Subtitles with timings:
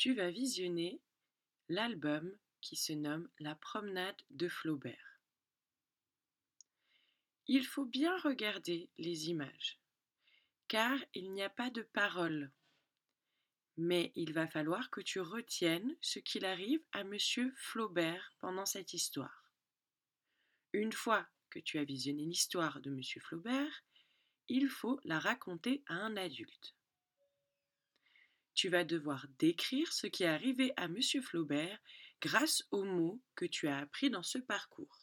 [0.00, 0.98] Tu vas visionner
[1.68, 5.20] l'album qui se nomme La promenade de Flaubert.
[7.48, 9.78] Il faut bien regarder les images,
[10.68, 12.50] car il n'y a pas de paroles.
[13.76, 18.94] Mais il va falloir que tu retiennes ce qu'il arrive à Monsieur Flaubert pendant cette
[18.94, 19.52] histoire.
[20.72, 23.84] Une fois que tu as visionné l'histoire de Monsieur Flaubert,
[24.48, 26.74] il faut la raconter à un adulte.
[28.60, 31.78] Tu vas devoir décrire ce qui est arrivé à Monsieur Flaubert
[32.20, 34.99] grâce aux mots que tu as appris dans ce parcours.